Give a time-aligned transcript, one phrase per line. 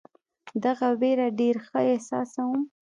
[0.63, 2.59] دغه وېره ډېر ښه احساسوم.